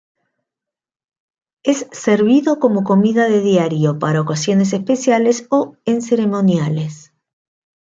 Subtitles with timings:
[1.61, 7.13] Es servido como comida de diario, para ocasiones especiales o en ceremoniales.